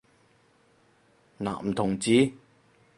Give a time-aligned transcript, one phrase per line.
[1.37, 2.33] 男同志？